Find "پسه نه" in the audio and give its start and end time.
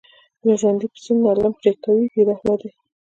0.93-1.31